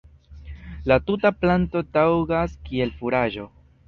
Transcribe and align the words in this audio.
La 0.91 0.95
tuta 1.09 1.31
planto 1.43 1.83
taŭgas 1.97 2.57
kiel 2.71 2.95
furaĝo. 3.03 3.47